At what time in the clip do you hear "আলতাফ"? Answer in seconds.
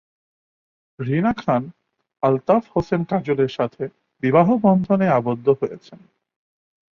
2.23-2.63